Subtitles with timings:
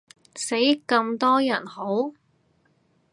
[0.35, 2.11] 死咁多人好？